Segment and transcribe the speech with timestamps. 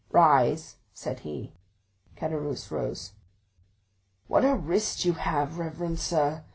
[0.13, 1.53] 40162m "Rise!" said he.
[2.17, 3.11] Caderousse rose.
[4.25, 6.43] "What a wrist you have, reverend sir!"